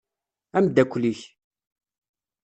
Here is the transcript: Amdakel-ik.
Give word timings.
Amdakel-ik. 0.57 1.21